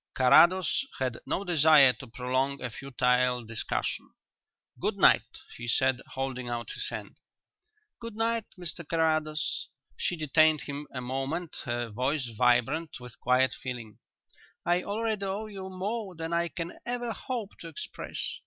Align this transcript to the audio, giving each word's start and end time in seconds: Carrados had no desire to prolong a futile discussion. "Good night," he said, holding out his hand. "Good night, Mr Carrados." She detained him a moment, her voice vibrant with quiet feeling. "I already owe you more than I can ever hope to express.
Carrados 0.15 0.87
had 0.97 1.19
no 1.27 1.43
desire 1.43 1.93
to 1.93 2.07
prolong 2.07 2.59
a 2.59 2.71
futile 2.71 3.45
discussion. 3.45 4.15
"Good 4.79 4.97
night," 4.97 5.41
he 5.57 5.67
said, 5.67 6.01
holding 6.15 6.49
out 6.49 6.71
his 6.71 6.89
hand. 6.89 7.19
"Good 7.99 8.15
night, 8.15 8.45
Mr 8.57 8.83
Carrados." 8.83 9.67
She 9.97 10.15
detained 10.17 10.61
him 10.61 10.87
a 10.91 11.01
moment, 11.01 11.55
her 11.65 11.89
voice 11.89 12.25
vibrant 12.35 12.99
with 12.99 13.19
quiet 13.19 13.53
feeling. 13.53 13.99
"I 14.65 14.81
already 14.81 15.23
owe 15.25 15.45
you 15.45 15.69
more 15.69 16.15
than 16.15 16.33
I 16.33 16.47
can 16.47 16.79
ever 16.83 17.11
hope 17.11 17.59
to 17.59 17.67
express. 17.67 18.39